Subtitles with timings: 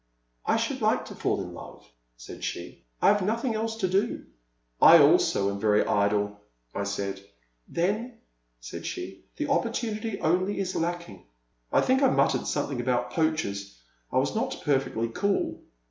[0.47, 1.85] I should like to fall in love,
[2.17, 4.21] said she;1 have nothing else to do." 98 The Silent
[4.91, 5.03] Land.
[5.03, 6.39] I also am very idle,*'
[6.73, 7.21] I said.
[7.71, 8.13] Tlien,
[8.59, 11.25] said she, the opportunity only is lacking/'
[11.71, 13.77] I think I muttered something about poachers—
[14.11, 15.61] I was not perfectly cool.